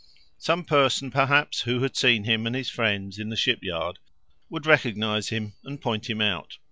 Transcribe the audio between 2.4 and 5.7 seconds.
and his friends in the ship yard, would recognize him